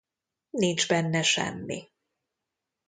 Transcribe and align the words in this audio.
Nincs 0.49 0.87
benne 0.87 1.21
semmi. 1.21 1.91